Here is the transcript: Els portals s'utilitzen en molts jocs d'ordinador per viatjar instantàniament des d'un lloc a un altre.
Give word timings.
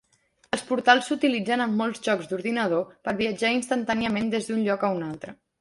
Els 0.55 0.61
portals 0.69 1.09
s'utilitzen 1.09 1.65
en 1.67 1.75
molts 1.83 2.01
jocs 2.09 2.31
d'ordinador 2.31 2.83
per 3.09 3.15
viatjar 3.23 3.55
instantàniament 3.61 4.35
des 4.37 4.51
d'un 4.53 4.69
lloc 4.71 4.89
a 4.89 4.95
un 5.01 5.09
altre. 5.11 5.41